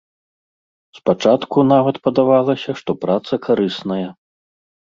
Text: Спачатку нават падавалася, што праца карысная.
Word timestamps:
Спачатку 0.99 1.65
нават 1.73 1.95
падавалася, 2.07 2.69
што 2.81 2.91
праца 3.05 3.33
карысная. 3.45 4.05